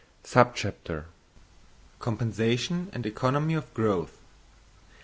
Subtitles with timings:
[0.23, 1.11] _Compensation
[2.91, 4.17] and Economy of Growth.